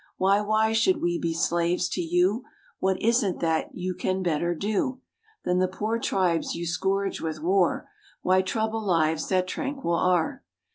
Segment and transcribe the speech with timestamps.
[0.17, 2.43] Why, why should we be slaves to you?
[2.79, 4.99] What is't that you can better do
[5.45, 7.87] Than the poor tribes you scourge with war?
[8.23, 10.43] Why trouble lives that tranquil are?